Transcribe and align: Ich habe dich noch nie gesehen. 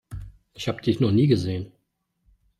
Ich 0.55 0.67
habe 0.67 0.81
dich 0.81 0.99
noch 0.99 1.11
nie 1.11 1.27
gesehen. 1.27 1.71